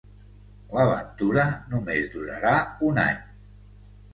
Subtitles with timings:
[0.77, 1.45] L'aventura
[1.75, 2.55] només durarà
[2.91, 3.21] un any.